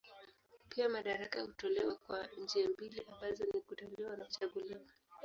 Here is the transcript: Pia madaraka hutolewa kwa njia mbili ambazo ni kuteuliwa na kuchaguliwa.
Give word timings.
Pia 0.69 0.89
madaraka 0.89 1.41
hutolewa 1.41 1.95
kwa 1.95 2.27
njia 2.43 2.69
mbili 2.69 3.05
ambazo 3.13 3.45
ni 3.53 3.61
kuteuliwa 3.61 4.17
na 4.17 4.25
kuchaguliwa. 4.25 4.91